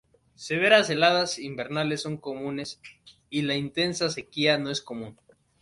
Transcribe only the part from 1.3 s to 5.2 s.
invernales son comunes, y la intensa sequía no es común.